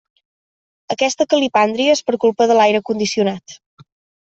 [0.95, 3.59] Aquesta calipàndria és per culpa de l'aire condicionat.